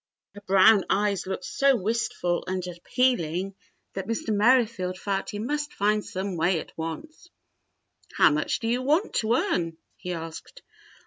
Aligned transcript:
^" 0.01 0.03
Her 0.33 0.41
brown 0.41 0.83
eyes 0.89 1.27
looked 1.27 1.45
so 1.45 1.75
wistful 1.75 2.43
and 2.47 2.65
appealing 2.65 3.43
102 3.43 3.43
THE 3.43 3.43
BLUE 3.43 3.53
AUNT 3.53 3.57
that 3.93 4.07
Mr. 4.07 4.35
Merrifield 4.35 4.97
felt 4.97 5.29
he 5.29 5.37
must 5.37 5.75
find 5.75 6.03
some 6.03 6.37
way 6.37 6.59
at 6.59 6.75
once. 6.75 7.29
"How 8.17 8.31
much 8.31 8.57
do 8.57 8.67
you 8.67 8.81
want 8.81 9.13
to 9.13 9.35
earn.^^" 9.35 9.77
he 9.97 10.13
asked. 10.13 10.63